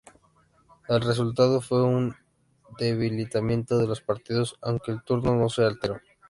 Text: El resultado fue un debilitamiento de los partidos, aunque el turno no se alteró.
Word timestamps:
El 0.87 0.99
resultado 1.01 1.61
fue 1.61 1.83
un 1.83 2.15
debilitamiento 2.79 3.77
de 3.77 3.85
los 3.85 4.01
partidos, 4.01 4.57
aunque 4.63 4.89
el 4.89 5.03
turno 5.03 5.35
no 5.35 5.47
se 5.47 5.63
alteró. 5.63 5.99